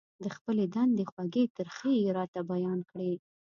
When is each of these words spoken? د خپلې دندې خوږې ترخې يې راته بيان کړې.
د 0.23 0.25
خپلې 0.35 0.65
دندې 0.75 1.03
خوږې 1.11 1.43
ترخې 1.57 1.91
يې 2.01 2.09
راته 2.17 2.39
بيان 2.51 2.79
کړې. 2.89 3.13